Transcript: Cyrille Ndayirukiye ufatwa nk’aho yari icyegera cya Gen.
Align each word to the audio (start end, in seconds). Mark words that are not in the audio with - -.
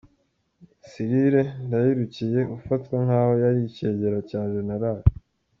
Cyrille 0.89 1.43
Ndayirukiye 1.65 2.41
ufatwa 2.57 2.95
nk’aho 3.05 3.33
yari 3.43 3.59
icyegera 3.69 4.17
cya 4.29 4.41
Gen. 4.51 4.69